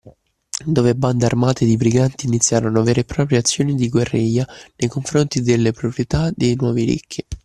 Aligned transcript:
Dove 0.65 0.95
bande 0.95 1.25
armate 1.27 1.63
di 1.63 1.77
briganti 1.77 2.25
iniziarono 2.25 2.81
vere 2.81 3.01
e 3.01 3.05
proprie 3.05 3.37
azioni 3.37 3.75
di 3.75 3.87
guerriglia 3.87 4.47
nei 4.77 4.89
confronti 4.89 5.41
delle 5.43 5.73
proprietà 5.73 6.31
dei 6.35 6.55
nuovi 6.59 6.85
ricchi. 6.85 7.23